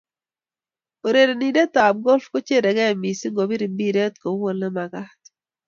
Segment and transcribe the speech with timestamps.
[1.09, 5.21] Urerenindetab golf kocherekeei mising kobir mpireet kou ole makaat